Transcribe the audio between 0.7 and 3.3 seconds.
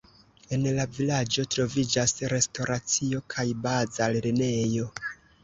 la vilaĝo troviĝas restoracio